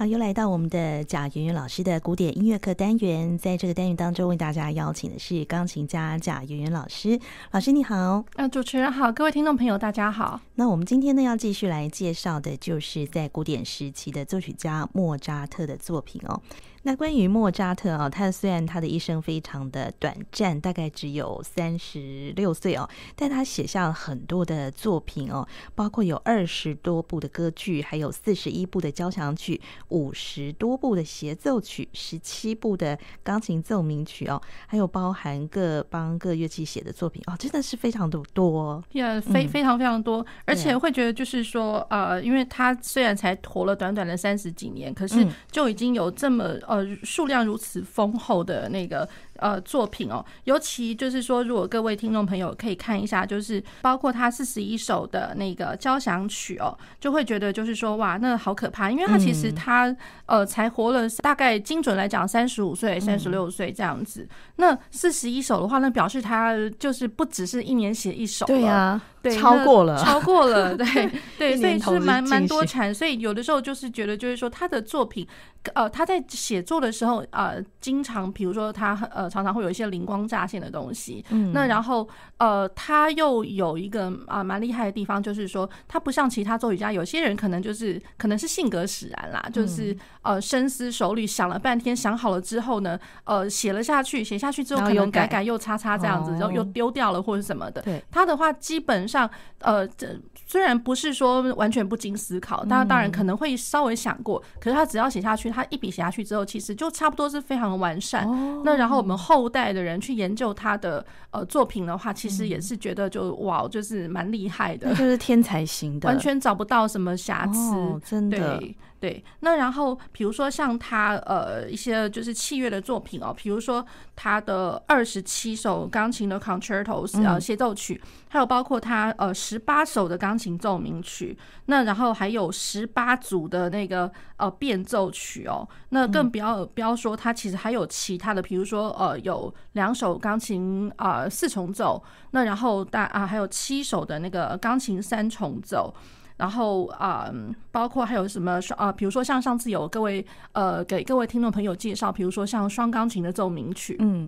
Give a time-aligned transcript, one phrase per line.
[0.00, 7.20] 好，又来到我们的贾圆圆老师的古典音乐课单元，在这个单元当中，为大家邀请的是钢琴家贾圆圆老师。
[7.50, 10.40] 老师你好，啊，主持人好，各位听众朋友大家好。
[10.54, 16.40] 那我们今天呢要继续来介绍的就是在古典时期的作曲家莫扎特的作品哦。
[16.82, 46.54] 那关于莫扎特啊，他虽然他的一生非常的短暂，大概只有三十六岁哦，但他写下了很多的作品哦，包括有二十多部的歌剧，还有四十一部的交响曲，五十多部的协奏曲，十七部的钢琴奏鸣曲哦，还有包含各帮各乐器写的作品哦，真的是非常的多，也、yeah, 非非常非常多，而且会觉得就是说，呃，因为他虽然才活了短短的三十几年，可是就已经有这么。
[46.70, 49.08] 呃，数量如此丰厚的那个。
[49.40, 64.28] 呃，作品哦，尤其就是说，如果各位听众朋友可以看一下，就是包括他四十一首的那个交响曲哦，就会觉得就是说，哇，那好可怕，因为他其实他呃才活了大概精准来讲三十五岁、三十六岁这样子。
[64.56, 70.86] 那四十一首的话，那表示他就是不只是一年写一首，对呀，对，超过了，超过了，对
[71.38, 72.94] 对，所以是蛮蛮多产。
[72.94, 75.26] 所以有的时候就是觉得，就是说他的作品，
[75.74, 79.30] 呃，他在写作的时候，呃，经常比如说他呃。
[79.30, 82.06] 常常会有一些灵光乍现的东西，嗯，那然后
[82.38, 97.80] 呃，他又有一个啊蛮厉害的地方，就是说他不像其他作曲家，有些人可能就是可能是性格使然啦，就是呃深思熟虑，想了半天，想好了之后呢，呃写了下去，写下去之后可能改改又擦擦这样子，然后又丢掉了或者什么的。
[97.82, 100.16] 对，他的话基本上呃这。
[100.46, 108.26] 虽然不是说完全不经思考，当当然可能会稍微想过，可是他只要写下去，他一笔写下去之后，其实就差不多是非常的完善。
[108.64, 118.58] 那然后我们后代的人去研究他的呃作品的话，其实也是觉得就哇，就是蛮厉害的，就是天才型的，完全找不到什么瑕疵，真的。
[118.58, 123.84] 对对，那然后比如说像他呃一些就是器乐的作品哦，比如说
[124.14, 145.94] 他的二十七首钢琴的 concertos 呃协奏曲，还有包括他呃十八首的钢琴奏鸣曲，那然后还有十八组的那个呃变奏曲哦，那更不要不要说他其实还有其他的，比如说呃有两首钢琴啊、呃、四重奏，那然后大啊还有七首的那个钢琴三重奏。
[146.40, 154.26] 然后啊、嗯，包括还有什么双啊，比如说像上次有各位呃给各位听众朋友介绍，比如说像双钢琴的奏鸣曲，嗯，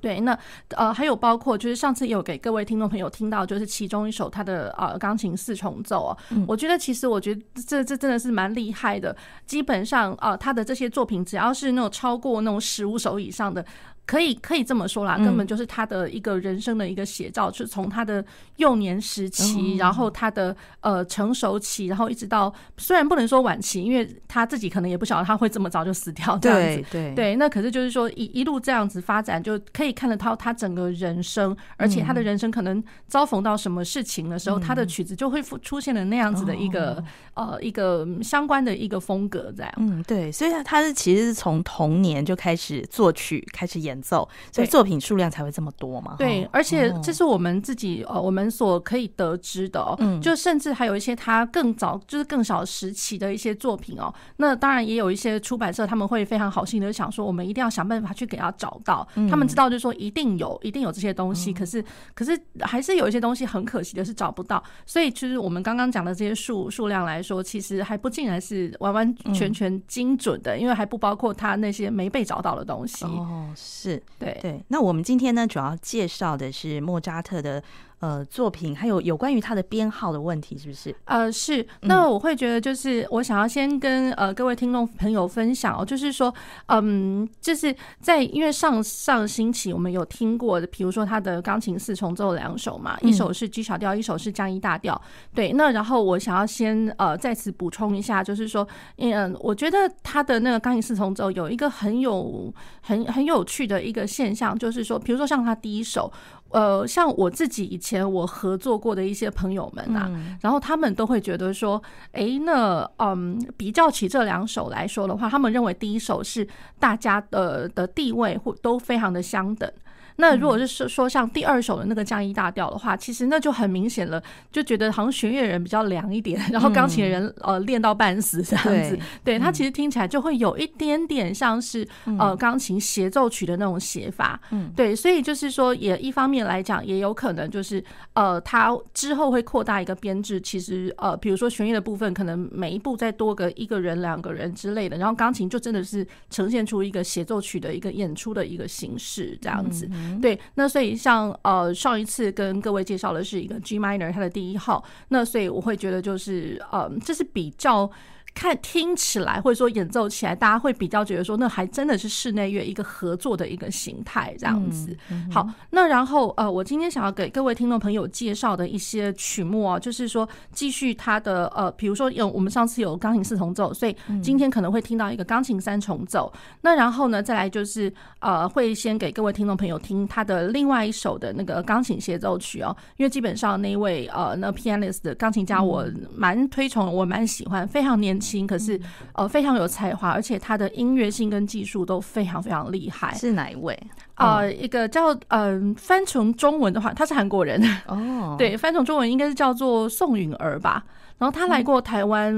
[0.00, 0.36] 对，那
[0.70, 9.16] 呃还有包括就是上次有给各位听众朋友听到，就是其中一首他的啊钢琴四重奏啊，嗯、我觉得其实我觉得这这真的是蛮厉害的，
[9.46, 13.64] 基本上啊他的这些作品只要是那种超过那种十五首以上的。
[14.06, 18.22] 可以可以这么说啦，根本就是他的一个人生的一个写照，是从他的
[18.56, 43.93] 幼年时期，然后他的呃成熟期，然后一直到虽然不能说晚期，因为他自己可能也不晓得他会这么早就死掉这样子，对对，那可是就是说一一路这样子发展，就可以看得到他整个人生，而且他的人生可能遭逢到什么事情的时候，他的曲子就会出现了那样子的一个呃一个相关的一个风格这样，嗯，对，所以他他是其实是从童年就开始作曲，开始演。
[43.94, 46.16] 演奏，所以作品数量才会这么多嘛？
[46.18, 49.94] 对，而且这是我们自己呃，我们所可以得知的哦。
[50.00, 54.12] 嗯，就甚至还有一些他更早，就是更小时期的一些作品哦。
[54.38, 59.06] 那当然也有一些出版社他们会非常好心的想说，我们一定要想办法去给他找到。
[59.30, 61.52] 他们知道就是说一定有，一定有这些东西。
[61.52, 61.84] 可是，
[62.14, 64.62] 可是还是有一些东西很可惜的是找不到。
[64.84, 73.04] 所以，其实我们刚刚讲的这些数数量来说，其实还不尽然是完完全全精准的，因为还不包括他那些没被找到的东西。
[73.04, 73.52] 哦。
[73.56, 73.83] 是
[74.18, 77.62] 对对，那我们今天呢，主要介绍的是莫扎特的。
[78.04, 80.94] 呃，作品还有有关于他的编号的问题，是不是？
[81.06, 81.66] 呃，是。
[81.80, 86.32] 那我会觉得，就是我想要先跟呃各位听众朋友分享哦，就是说，
[86.66, 95.00] 嗯，就是在因为上上星期我们有听过的，比如说他的钢琴四重奏两首嘛，一首是 G 小调，一首是降 E 大调。
[95.34, 102.52] 对，那然后我想要先呃再次补充一下，就是说，嗯，我觉得他的那个钢琴四重奏有一个很有
[102.82, 106.12] 很很有趣的一个现象，就是说，比如说像他第一首。
[106.54, 116.46] 呃，像我自己以前我合作过的一些朋友们啊，嗯、然后他们都会觉得说，哎，那嗯，比较起这两首来说的话，他们认为第一首是
[116.78, 119.68] 大家的的地位或都非常的相等。
[120.16, 124.22] 那如果是说说像第二首的那个降 E 大调的话，其实那就很明显了，
[124.52, 128.98] 就觉得好像弦乐人比较凉一点，然后钢琴人呃练到半死这样子。
[129.24, 131.86] 对，它其实听起来就会有一点点像是
[132.18, 134.40] 呃钢琴协奏曲的那种写法。
[134.50, 137.82] 嗯，对，所以就是说，也一方面来讲，也有可能就是
[138.12, 140.40] 呃，它之后会扩大一个编制。
[140.40, 149.88] 其实呃，比如说弦乐的部分，可能每一步再多个一个人、两个人之类的，然后钢琴就真的是呈现出一个协奏曲的一个演出的一个形式这样子。
[150.20, 157.90] 对，那所以像呃上一次跟各位介绍的是一个 G minor 它的第一号，那所以我会觉得就是呃这是比较。
[158.34, 164.96] 看听起来或者说演奏起来，大家会比较觉得说，那还真的是室内乐一个合作的一个形态这样子。
[165.30, 176.32] 好，那然后呃，我今天想要给各位听众朋友介绍的一些曲目啊，就是说继续它的呃，比如说有我们上次有钢琴四重奏，所以今天可能会听到一个钢琴三重奏。
[176.60, 188.46] 那然后呢，再来就是呃，会先给各位听众朋友听他的另外一首的那个钢琴协奏曲哦，因为基本上那一位呃那 pianist 的钢琴家我蛮推崇，我蛮喜欢，非常年轻。
[188.46, 188.80] 可是，
[189.12, 193.12] 呃，非常有才华，而且他的音乐性跟技术都非常非常厉害。
[193.14, 193.78] 是哪一位？
[194.16, 198.36] 呃，一个叫嗯、呃，翻成中文的话，他是韩国人哦。
[198.38, 200.84] 对，翻成中文应该是叫做宋允儿吧。
[201.16, 202.34] 然后他来过台湾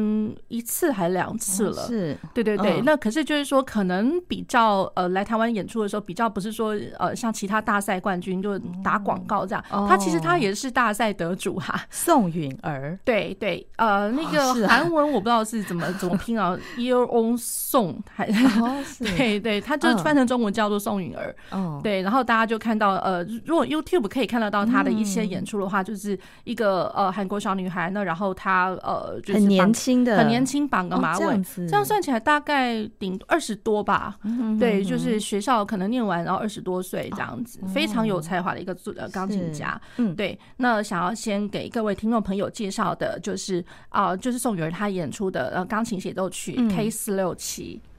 [0.48, 2.80] 一次还两次了，嗯、是，对对对。
[2.80, 9.64] 嗯、那可是就是说，可能比较呃来台湾演出的时候，比较不是说呃像其他大赛冠军就打广告这样。
[9.72, 12.96] 嗯、他其实他也是大赛得主哈、啊，宋允儿。
[13.02, 18.44] 对对，呃，那个韩文我不知道是怎么怎么拼啊， Your Own Song 还是
[19.16, 21.34] 对对，他就翻成中文叫做宋允儿。
[21.50, 28.75] 嗯，对，然后大家就看到呃，如果 YouTube 可以看得到他的一些演出的话，就是一个呃韩国小女孩，那然后她。
[28.82, 34.18] 呃，就是很年轻的，很年轻，绑个马尾，哦，这样，这样算起来大概顶二十多吧。
[34.22, 39.80] 嗯、哼哼对，就是学校可能念完，然后二十多岁这样子，哦、非常有才华的一个呃钢琴家。
[39.96, 40.38] 嗯，对。
[40.58, 47.80] 那想要先给各位听众朋友介绍的，就是啊、呃，就是宋雨儿她演出的呃钢琴协奏曲 K 四六七。
[47.86, 47.95] 我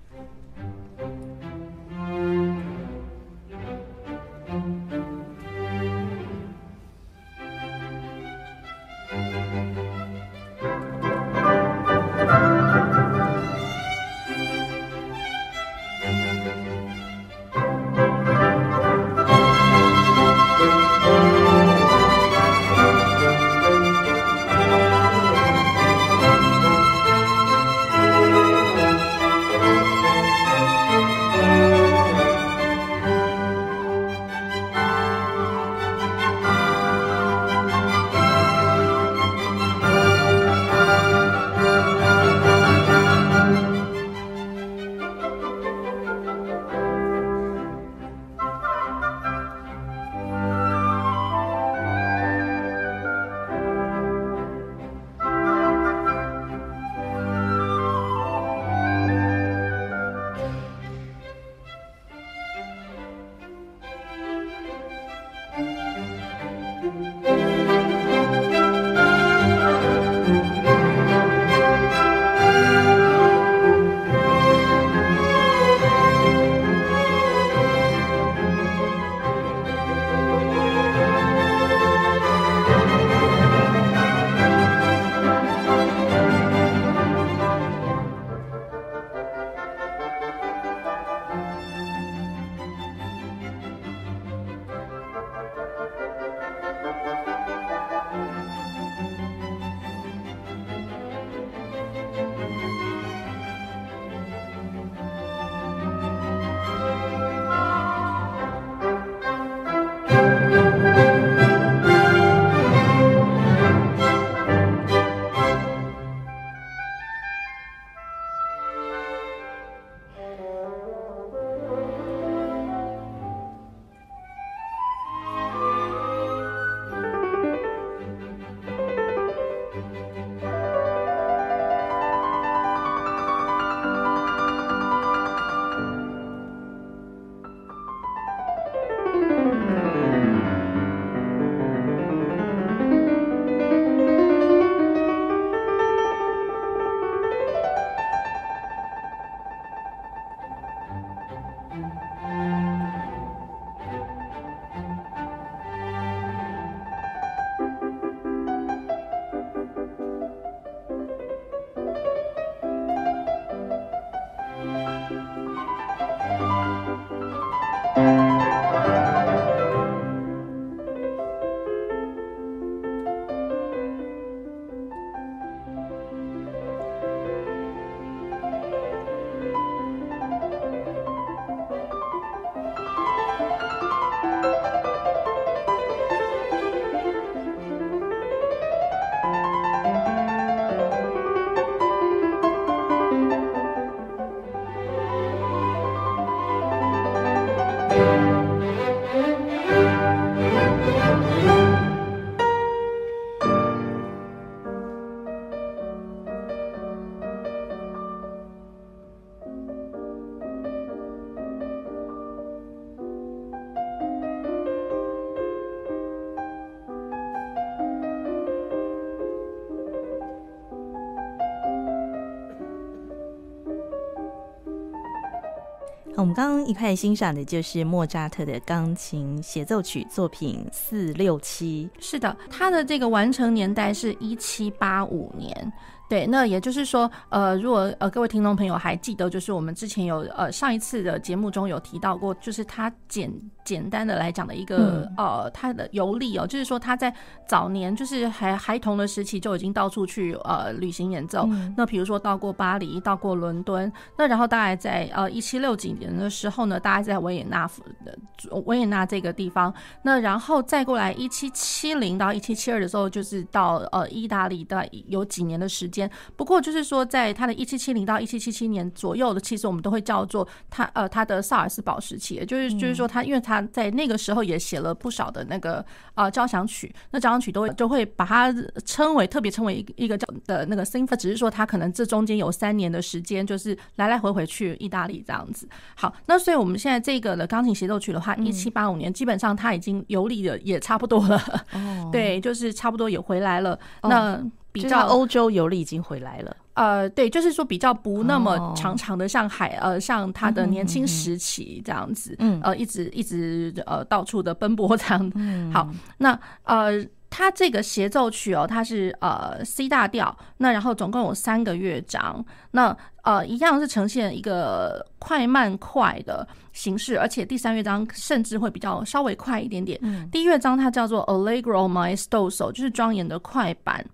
[226.27, 231.89] 我们刚刚一块欣赏的就是莫扎特的钢琴协奏曲作品四六七。
[232.01, 235.71] 是的，他的这个完成年代是一七八五年。
[236.09, 243.29] 对，那也就是说，呃，如果呃各位听众朋友还记得，就是我们之前有呃上一次的节目中有提到过，就是他简
[243.65, 247.13] 简单的来讲的一个、嗯、呃他的游历哦，就是说他在
[247.45, 251.45] 早年就是还孩童的时期就已经到处去呃旅行演奏。
[251.49, 257.69] 嗯、那比如说到过巴黎，到过伦敦，那然后大概在呃一七六几年的时候呢，大概在维也纳
[258.05, 258.17] 的
[258.63, 259.73] 维也纳这个地方，
[260.03, 265.96] 那然后再过来一七七零到一七七二的时候，就是到呃意大利的有几年的时间。
[266.35, 275.83] 不过就是说，在他的一七七零到一七七七年左右的，其实我们都会叫做他呃他的萨尔斯堡时期，也就是就是说他因为他在那个时候也写了不少的那个
[276.15, 278.53] 呃交响曲，那交响曲都会就会把它
[278.85, 285.67] 称为特别称为一个一个叫的那个 symphony，只是说他可能这中间有三年的时间，就是来来回回去意大利这样子。
[285.95, 291.41] 好，那所以我们现在这个的钢琴协奏曲的话，一七八五年基本上他已经游历的也差不多了，
[292.11, 293.77] 对，就是差不多也回来了。
[294.03, 294.43] 那
[294.81, 305.31] 比较欧洲游历已经回来了，呃，对，就是说比较不那么长长的，像海，呃，像他的年轻时期这样子，嗯，呃，一直一直呃到处的奔波这样。
[305.73, 319.99] 好，那呃，他这个协奏曲哦，它是呃 C 大调，那然后总共有三个乐章，那呃一样是呈现一个快慢快的形式，而且第三乐章甚至会比较稍微快一点点。
[320.31, 324.05] 第一乐章它叫做 Allegro maestoso，就是庄严的快板。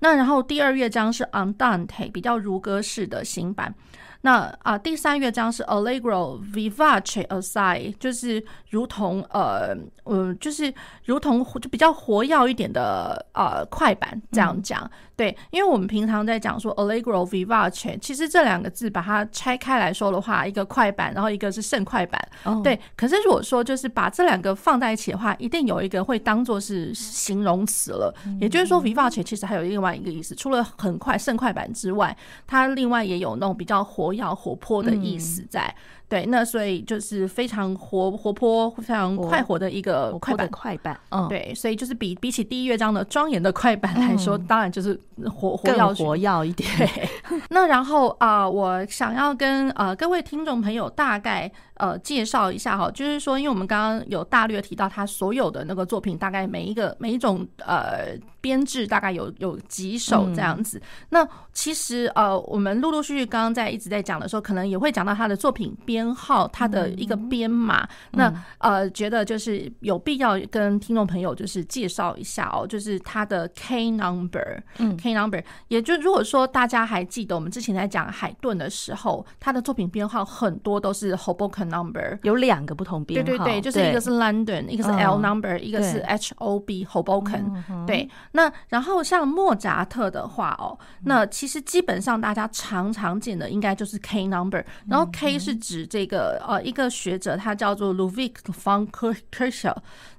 [0.00, 3.74] 那然后第二乐章是 Andante，比较如歌式的新版。
[4.22, 10.72] 那啊，第三乐章是 Allegro vivace assai，就是如同呃嗯、就是
[11.04, 14.90] 如同就比较活跃一点的呃快板这样讲。
[15.16, 22.20] 对，因为我们平常在讲说 Allegro vivace，其实这两个字把它拆开来说的话，一个快板，然后一个是甚快板。
[22.44, 22.62] Oh.
[22.62, 28.14] 对，可是如果说就是把这两个放在一起的话，一定有一个会当做是形容词了。
[28.38, 32.14] 也就是说，vivace 其实还有另外一个意思，除了很快甚快板之外，
[32.46, 35.74] 它另外也有那种比较活跃、活泼的意思在。
[36.08, 40.98] 对，那所以就是非常活活泼、非常快活的一个快板，快板。
[41.10, 46.68] 嗯，对，所以就是比比起第一乐章的庄严的快板来说，当然就是活活要活要一点。
[47.50, 58.16] 那然后啊、呃，我想要跟呃各位听众朋友大概呃介绍一下哈，就是说，因为我们刚刚有大略提到他所有的那个作品，大概每一个每一种呃。
[58.38, 67.88] 编制大概有有几首这样子，那其实呃，我们陆陆续续刚刚在一直在讲的时候，可能也会讲到他的作品编号，他的一个编码。
[68.12, 88.08] 那呃，觉得就是有必要跟听众朋友就是介绍一下哦，就是他的 K number，嗯，K number，也就如果说大家还记得我们之前在讲海顿的时候，他的作品编号很多都是 Hoboken number，有两个不同编号，对对对，就是一个是 London，一个是 L number，一个是 H O B Hoboken，对。
[88.32, 99.74] 那然后像莫扎特的话哦，那其实基本上大家常常见的应该就是 K number，然后 K 是指这个呃一个学者他叫做 Ludwig von Kircher，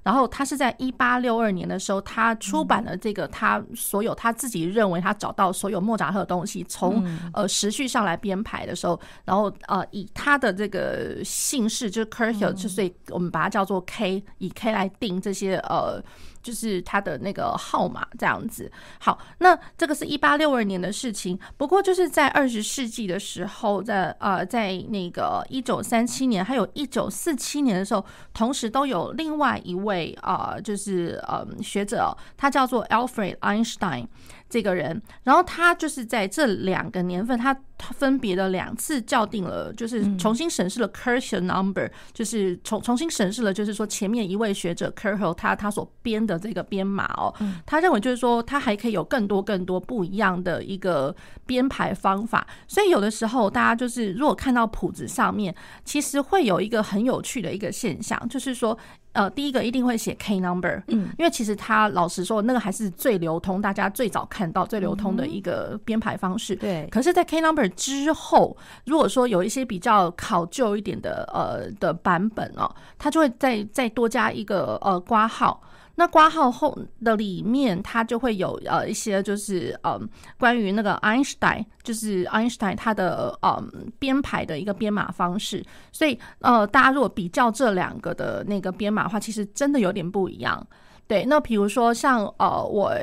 [0.08, 16.02] 然后他是在一八六二年的时候他出版了这个他所有他自己认为他找到所有莫扎特的东西，从呃时序上来编排的时候，然后呃以他的这个姓氏就是 Kircher，就所以我们把它叫做 K，以 K 来定这些呃。
[16.42, 18.70] 就是他的那个号码这样子。
[18.98, 21.38] 好，那这个是一八六二年的事情。
[21.56, 34.06] 不过就是在二十世纪的时候，在呃，在那个一九三七年，还有一九四七年的时候，同时都有另外一位啊、就是呃学者，他叫做 Alfred Einstein。
[34.48, 47.34] 这个人，然后他就是在这两个年份，他他分别的两次校定了，就是重新审视了 Kircher number，就是重重新审视了，就是说前面一位学者 Kircher 他他所编的这个编码哦，
[47.66, 51.14] 他认为就是说他还可以有更多更多不一样的一个
[51.44, 58.76] 编排方法，所以有的时候大家就是如果看到谱子上面，其实会有一个很有趣的一个现象，就是说。
[59.18, 66.54] 呃，第一个一定会写 K number，嗯，因为其实他老实说，那个还是最流通，大家最早看到最流通的一个编排方式。
[66.54, 66.86] 对。
[66.88, 75.60] 可是，在 K number 之后，如果说有一些比较考究一点的呃的版本哦，它就会再再多加一个呃挂号。
[75.98, 80.00] 那挂号后的里面，它就会有呃一些就是呃
[80.38, 83.60] 关于那个 Einstein，就是 Einstein 他的呃
[83.98, 85.60] 编排的一个编码方式。
[85.90, 90.64] 所以呃大家如果比较这两个的那个编码的话，其实真的有点不一样。
[91.08, 92.94] 对，那比如说像呃我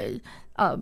[0.56, 0.78] 呃，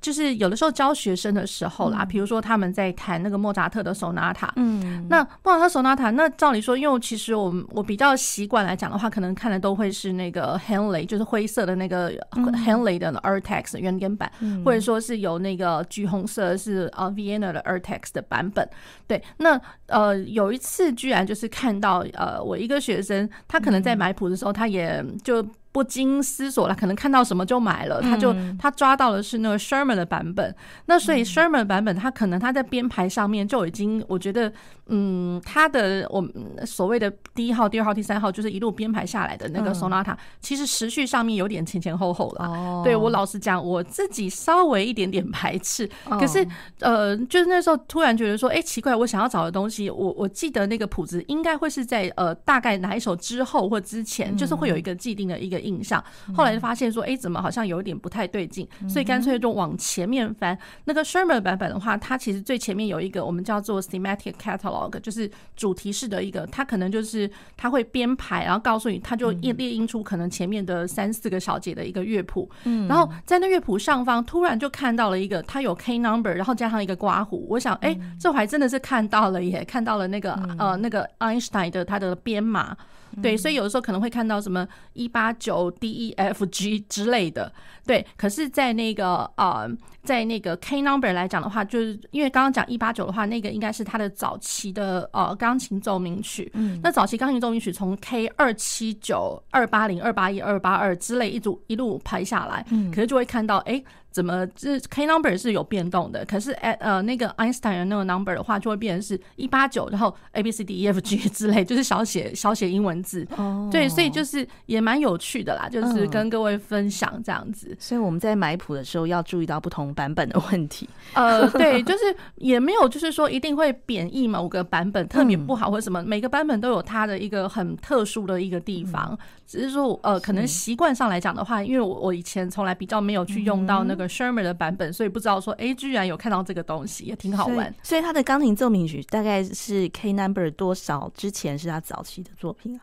[0.00, 18.68] 就是有的时候教学生的时候啦，嗯、比如说他们在弹那个莫扎特的手拿塔，嗯，那莫扎特手拿塔，那照理说，因为其实我们我比较习惯来讲的话，可能看的都会是那个 Henley，就是灰色的那个 Henley 的 Urtext 原点版，嗯、或者说是有那个橘红色是呃 Vienna 的 Urtext 的版本。
[19.06, 25.46] 对，那呃有一次居然就是看到呃我一个学生，他可能在买谱的时候，他也就。
[25.74, 30.54] 不经思索了，可能看到什么就买了，他就他抓到的是那个 Sherman 的版本，
[30.86, 34.52] 那所以 Sherman 的版本，他可能他在编排上面就已经，我觉得，
[34.86, 36.24] 嗯，他的我
[36.64, 42.84] 所谓的第一号、第二号、第三号，就是一路编排下来的那个 Sonata，其实时序上面有点前前后后了。
[42.84, 46.46] 对，我老实讲，我自己稍微一点点排斥，可是
[46.78, 55.63] 呃，就是那时候突然觉得说，哎，奇怪，我想要找的东西，我我记得那个谱子应该会是在呃大概哪一首之后或之前，就是会有一个既定的一个。
[55.64, 56.02] 印象，
[56.34, 60.56] 后来就发现说，哎、欸，怎么好像有一点不太对劲，所以干脆就往前面翻。
[60.84, 72.50] 那个 Sherman 版本的话，它其实最前面有一个我们叫做 thematic catalog，就是主题式的一个，它可能就是它会编排，然后告诉你，它就列列印出可能前面的三四个小节的一个乐谱。
[72.64, 77.46] 嗯，然后在那乐谱上方突然就看到了一个，它有 K number，然后加上一个刮胡。
[77.48, 82.76] 我想，哎、欸，这我还真的是看到了耶，看到了那个呃那个 Einstein 的它的编码。
[83.22, 87.52] 对，所以有的时候可能会看到什么一八九 D E F G 之类的，
[87.86, 88.04] 对。
[88.16, 89.68] 可是，在那个呃，
[90.02, 96.50] 在那个 K number 来讲的话，就是因为刚刚讲一八九的话，那个应该是他的早期的呃钢琴奏鸣曲。
[96.54, 96.80] 嗯。
[96.82, 102.90] 那早期钢琴奏鸣曲从 K 二七九、二八零、二八一、二八二之类一组一路排下来，嗯。
[102.90, 103.82] 可是就会看到，哎。
[104.14, 106.24] 怎么这 K number 是有变动的？
[106.24, 113.26] 可是呃呃那个 Einstein 的那个 number 的话，就会变成是一八九，然后 A B C D E F G 之类，就是小写小写英文字。
[113.36, 117.76] 哦，对，所以就是也蛮有趣的啦，就是跟各位分享这样子。
[117.80, 120.88] 所以我们在买谱的时候要注意到不同版本的问题。
[121.14, 129.18] 呃，对，就是也没有就是说一定会贬义某个版本特别不好或者什么，每个版本都有它的一个很特殊的一个地方。
[129.44, 134.03] 只是说呃，可能习惯上来讲的话，因为我我以前从来比较没有去用到那个。
[134.08, 137.72] Sherman 的版本，所以不知道说，哎、欸，居然有看到这个东西，也挺好玩。
[137.82, 142.80] 所以他的钢琴奏鸣曲大概是 K number 多少之前是他早期的作品啊？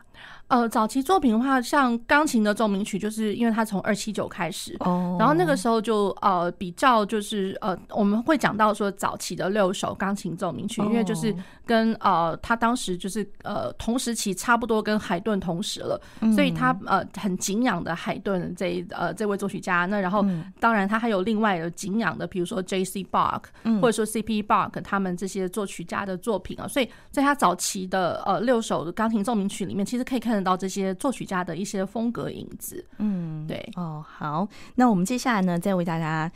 [0.52, 5.18] 呃，早期作品的话，像钢琴的奏鸣曲，就是因为它从二七九开始，oh.
[5.18, 11.34] 然后那个时候就呃比较就是呃我们会讲到说早期的六首钢琴奏鸣曲，因为就是
[11.64, 15.98] 跟呃他当时就是呃同时期差不多跟海顿同时了，
[16.34, 20.22] 所以他呃很敬仰的海顿这呃这位作曲家，那然后
[20.60, 23.02] 当然他还有另外的敬仰的，比如说 J.C.
[23.10, 23.44] Bach
[23.80, 24.42] 或者说 C.P.
[24.42, 30.41] Bach 他们这些作曲家的作品啊，所以在他早期的呃六首钢琴奏鸣曲里面，其实可以看。
[30.42, 36.30] 到这些作曲家的一些风格影子，嗯，对，哦，好，那我们接下来呢，再为大家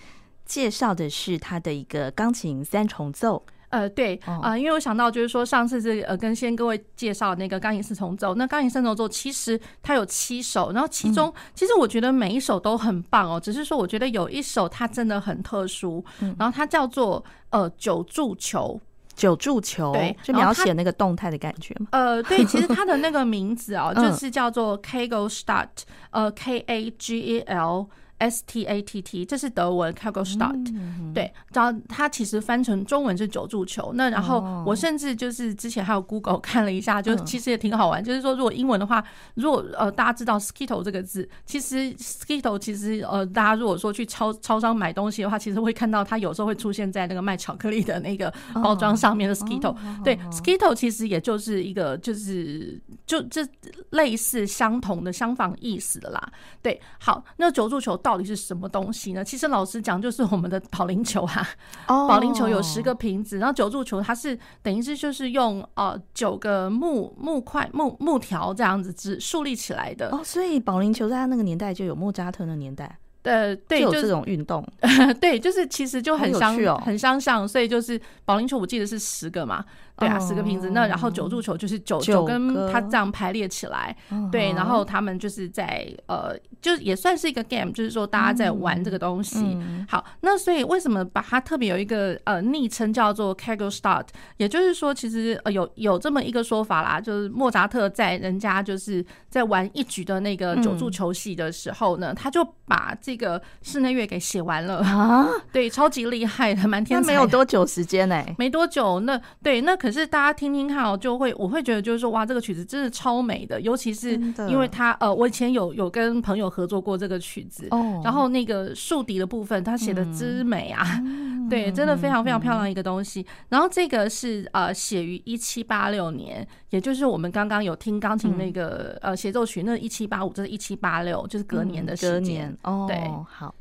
[0.45, 18.81] 介绍的是他的一个钢琴三重奏，呃，对，啊、因为我想到就是说上次是呃跟先各位介绍那个钢琴四重奏，那钢琴三重奏其实它有七首，然后其中、嗯、其实我觉得每一首都很棒哦，只是说我觉得有一首它真的很特殊，嗯、然后它叫做呃九柱球。
[19.17, 21.89] 九柱球，对，就描写那个动态的感觉嘛。
[21.91, 25.69] 呃，对，其实它的那个名字啊， 就是叫做 Kagel Start，
[26.11, 27.89] 呃，K A G E L。
[28.19, 30.75] S T A T T，这是德文 Kagelstatt，
[31.13, 33.93] 对，然后它其实翻成中文是九柱球。
[33.95, 38.03] 那然后我甚至就是之前还有 Google 看了一下，就其实也挺好玩。
[38.03, 49.77] 就是说，如果英文的话，如果呃大家知道 Skittle 这个字，其实 Skittle 其实呃大家如果说去超超商买东西的话，其实会看到它有时候会出现在那个卖巧克力的那个包装上面的 Skittle。
[50.03, 53.47] 对，Skittle 其实也就是一个就是就这
[53.91, 56.33] 类似相同的相仿意思的啦。
[56.63, 57.95] 对，好，那九柱球。
[58.07, 59.25] 到底是什么东西呢？
[59.25, 61.49] 其实老实讲，就是我们的保龄球哈、啊。
[61.89, 70.11] 哦，保龄球有十个瓶子，然后九柱球它是等于是就是用呃九个木木块木木条这样子只树立起来的。
[70.11, 72.97] 哦，所以保龄球在他那个年代就有莫扎特的年代。
[73.23, 74.65] 呃，对，就有这种运动。
[75.21, 79.65] 对，就是其实就很相、哦、很相像，所以就是保龄球，我记得是十个嘛。
[79.99, 83.97] 对啊，十个瓶子，那然后九柱球就是九九跟，它这样排列起来，
[84.31, 89.57] 对，然后他们就是在呃，就也算是一个 game，就是说大家在玩这个东西。
[89.89, 94.07] 好，那所以为什么把它特别有一个呃昵称叫做 Kagel Start？
[94.37, 107.07] 也就是说，其实呃有有这么一个说法啦，就是莫扎特在人家就是在玩一局的那个九柱球戏的时候呢，他就把这个室内乐给写完了啊，对，超级厉害的，蛮天才。
[107.07, 109.75] 没有多久时间呢，没多久，那对那。
[109.86, 114.13] 可是大家听听看哦，就会我会觉得就是说，哇，这个曲子真的超美的，尤其是
[114.49, 123.21] 因为它呃，我以前有有跟朋友合作过这个曲子，哦，然后那个竖笛的部分，他写的之美啊，嗯、 对，真的非常非常漂亮一个东西。
[123.21, 132.87] 嗯、然后这个是呃，写于一七八六年，也就是我们刚刚有听钢琴那个、嗯、呃协奏曲，那一七八五，这是一七八六，就是隔年的时间、嗯、隔年。
[132.87, 133.55] 哦，对，好。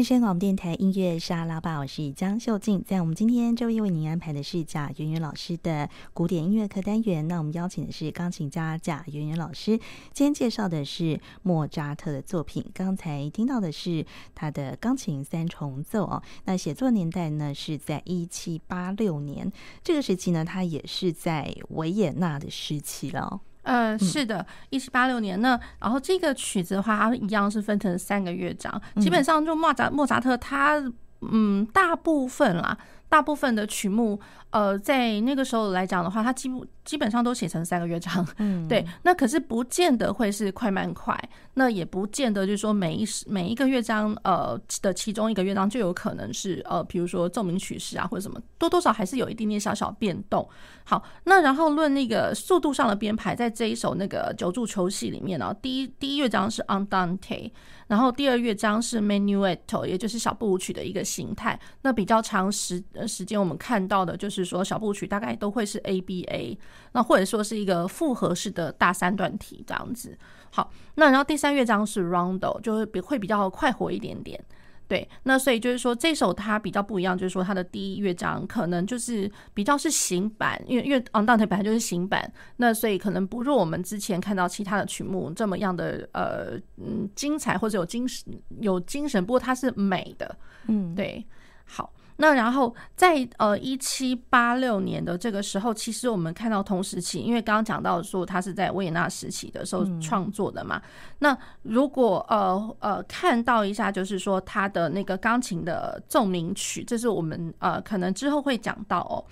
[0.00, 2.82] 汉声广播电台音乐沙拉吧，我是江秀静。
[2.82, 7.28] 在我们今天周一为您安排的是贾圆圆老师的古典音乐课单元。
[7.28, 9.78] 那我们邀请的是钢琴家贾圆圆老师，
[10.14, 12.64] 今天介绍的是莫扎特的作品。
[12.72, 16.22] 刚才听到的是他的钢琴三重奏哦。
[16.46, 19.52] 那写作年代呢是在一七八六年，
[19.84, 23.42] 这个时期呢，他也是在维也纳的时期了。
[23.62, 30.82] 呃，是的，一七八六年呢，然后这个曲子的话，它一样是分成三个乐章，基本上就莫扎莫扎特他，
[31.20, 32.76] 嗯，大部分啦，
[33.10, 34.18] 大部分的曲目。
[34.52, 38.84] 呃，在那个时候来讲的话，它基本基本上都写成三个乐章，嗯， 对。
[39.04, 41.16] 那可是不见得会是快慢快，
[41.54, 50.48] 那也不见得就是说每一每一个乐章呃的其中一个乐章就有可能是呃，比如说奏鸣曲式啊或者什么，多多少还是有一点点小小变动。
[50.82, 57.52] 好，那然后论那个速度上的编排，在这一首那个九柱球戏里面呢，第一第一乐章是 Andante，
[57.90, 61.58] 然后第二乐章是 Menuetto，也就是小步舞曲的一个形态。
[61.82, 64.40] 那比较长时时间我们看到的就是。
[64.50, 66.58] 说，小步曲大概都会是 ABA，
[66.92, 70.18] 那或者说是一个复合式的大三段体这样子。
[70.50, 74.42] 好，那然后第三乐章是 Rondo，就是比会比较快活一点点。
[74.90, 88.24] 对，那所以就是说这首它比较不一样，就是说它的第一乐章可能就是比较是行版，因为因为 On Dante 本来就是行版，那所以可能不如我们之前看到其他的曲目这么样的呃嗯精彩或者有精神
[88.58, 91.24] 有精神，不过它是美的，嗯，对，
[91.64, 91.92] 好。
[92.20, 100.80] 那然后在呃一七八六年的这个时候，其实我们看到同时期，因为刚刚讲到说他是在维也纳时期的时候创作的嘛。
[101.20, 109.24] 那如果呃呃看到一下，就是说他的那个钢琴的奏鸣曲，这是我们呃可能之后会讲到哦。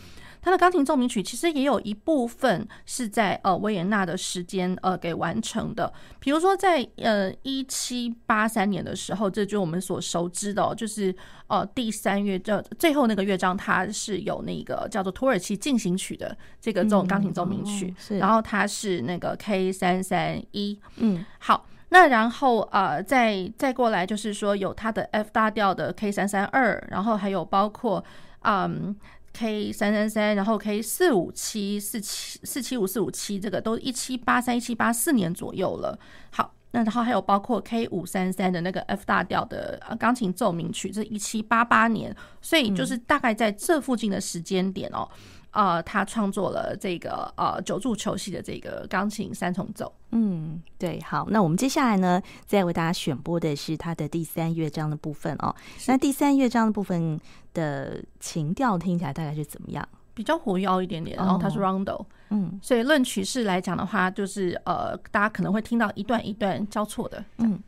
[0.48, 11.14] 他的钢琴奏鸣曲其实也有一部分是在呃维也纳的时间呃给完成的，比如说在呃一七八三年的时候，这就是我们所熟知的，就是
[11.48, 28.02] 呃第三乐章最后那个乐章，它是有那个叫做土耳其进行曲的这个这种钢琴奏鸣曲，然后它是那个 K 三三一，嗯，好，那然后呃再再过来就是说有它的 F 大调的 K 三三二，然后还有包括
[28.44, 28.96] 嗯。
[29.38, 35.96] K 三三三，然后 K 四五七四七四七五四五七，这个都一七八三一七八四年左右了。
[36.30, 45.08] 好，那然后还有包括 K 五三三的那个 F 大调的钢琴奏鸣曲，这一七八八年，所以就是大概在这附近的时间点哦。
[45.12, 49.92] 嗯呃，他创作了这个呃九柱球戏的这个钢琴三重奏。
[50.10, 55.54] 嗯，对，好，那我们接下来呢，再为大家选播的是他的第三乐章的部分哦。
[55.86, 57.18] 那第三乐章的部分
[57.54, 59.86] 的情调听起来大概是怎么样？
[60.14, 67.62] 比较活跃一点点，然后它是 Rondo，嗯，所以论曲式来讲的话，就是呃，大家可能会听到一段一段交错的，嗯。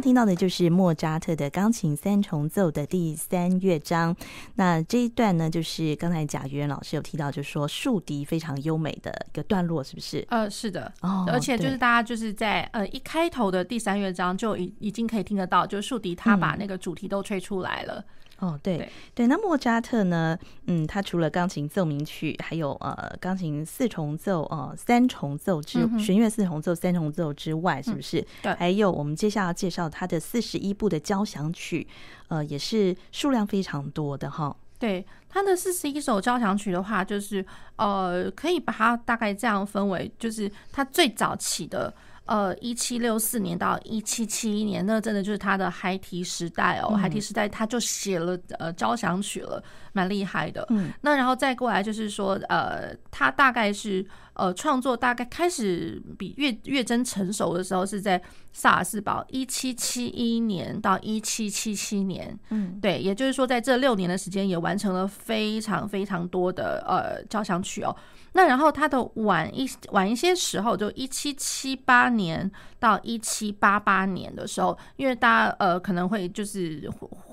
[0.00, 4.16] 刚听到的就是莫扎特的钢琴三重奏的第三乐章。
[4.54, 10.26] 那这一段呢，就是刚才贾元老师有提到，就是说竖笛非常优美的一个段落，是不是？
[10.30, 10.90] 呃，是的。
[11.02, 17.96] 哦，而且就是大家就是在呃一开头的第三乐章就已已经可以听得到，就是竖笛他把那个主题都吹出来了。
[17.98, 18.04] 嗯
[18.40, 20.38] 哦，对对，对，那莫扎特呢？
[20.66, 28.20] 嗯，他除了钢琴奏鸣曲，还有呃钢琴四重奏、呃三重奏之弦乐四重奏、三重奏之外，是不是？
[28.20, 31.86] 嗯、对，还有我们接下来要介绍他的四十一部的交响曲，
[32.28, 34.56] 呃，也是数量非常多的哈。
[34.78, 37.44] 对，他的四十一首交响曲的话，就是
[37.76, 41.92] 呃，可以把它大概这样分为，就是他最早起的。
[42.30, 46.94] 呃，一七六四年到一七七一年，那真的就是他的孩提时代哦。
[46.94, 49.60] 孩提时代，他就写了呃交响曲了，
[49.92, 50.66] 蛮厉害的。
[50.70, 58.20] 嗯，那然后再过来就是说，呃，他大概是呃创作大概开始比月月真成熟的时候，是在
[58.52, 62.38] 萨尔斯堡一七七一年到一七七七年。
[62.50, 67.94] 嗯，对，也就是说在这六年的时间，也完成了非常非常多的呃交响曲哦。
[68.32, 76.88] 那然后他的晚一晚一些时候，就一七七八年到一七八八年的时候，因为大家呃可能会就是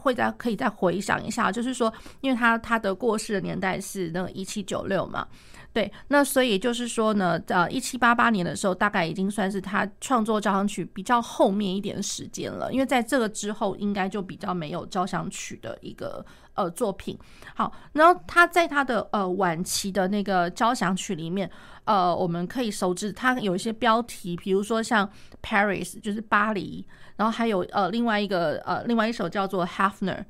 [0.07, 5.27] 会再可以再回想一下，就是说，因为他他的过世的年代是那个一七九六嘛，
[5.73, 16.25] 对，那所以就是说呢，呃一七八八年的时候，大概已经算是他创作交响曲比较后面一点时间了，因为在这个之后，应该就比较没有交响曲的一个。
[16.57, 17.15] 呃，作品
[17.55, 21.47] 好，然后他在他的呃晚期的那个交响曲里面，
[21.83, 25.07] 呃，我们可以熟知他有一些标题，比如说像
[25.43, 26.83] Paris 就是巴黎，
[27.17, 30.23] 然后还有呃另外一个呃另外一首叫做 Hafner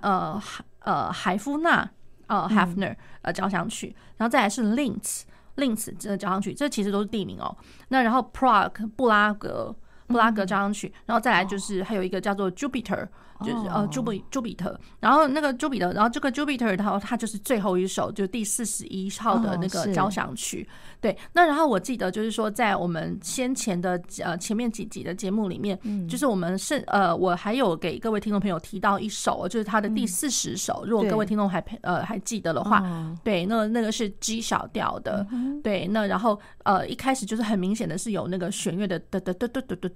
[0.00, 0.40] 呃
[0.80, 1.88] 呃海夫纳
[2.26, 5.22] 呃 Hafner 呃交响曲，然后再来是 Linz
[5.56, 7.56] Linz 这个交响曲，这其实都是地名哦。
[7.88, 9.74] 那然后 Prague 布拉格
[10.12, 13.08] 布拉格交响曲，然后再来就是还有一个叫做 Jupiter。
[13.44, 20.64] 就是呃，朱比朱比特，然后那个朱比特，然后这个 Jupiter，然后它就是最后一首，就第四十一号的那个交响曲。
[20.70, 38.96] 哦、对，那然后我记得就是说，在我们先前的呃前面几集的节目里面，嗯，就是我们是呃，我还有给各位听众朋友提到一首，就是他的第四十首，嗯、如果各位听众还呃还记得的话，哦、对，那那个是 G 小调的，嗯、对，那然后呃一开始就是很明显的是有那个弦乐的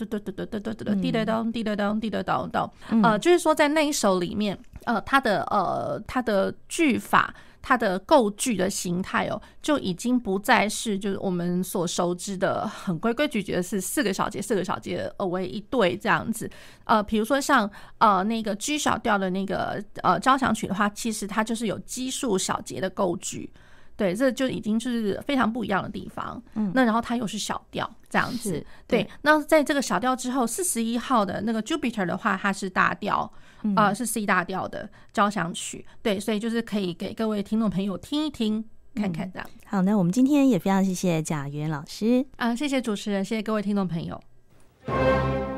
[0.07, 2.71] 哒哒哒哒哒哒哒滴答当滴答当滴答当当，
[3.03, 3.37] 呃就是。
[3.47, 7.33] 说在那一首里面，呃，它的呃，它的句法，
[7.63, 16.51] 它的构句的形态哦，就已经不再是就是我们所熟知的很规规矩矩的是四个小节，四个小节呃为一对这样子。
[16.87, 23.53] 呃，比如说像呃那个 G 小调的那个呃交响曲的话，其实它就是有奇数小节的构句。
[23.97, 26.43] 对，这就已经是非常不一样的地方。
[26.55, 28.53] 嗯，那然后它又是小调这样子。
[28.87, 33.33] 对，对，那在这个小调之后，四十一号的那个 Jupiter 的话，它是大调，
[33.75, 35.87] 啊、是 C 大调的交响曲。
[36.03, 38.63] 对，所以就是可以给各位听众朋友听一听，
[38.95, 39.49] 看看这样。
[39.65, 42.25] 好，那我们今天也非常谢谢贾元老师。
[42.37, 45.56] 啊、呃，谢谢主持人，谢谢各位听众朋友。